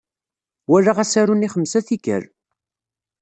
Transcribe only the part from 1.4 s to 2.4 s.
xemsa n tikkal.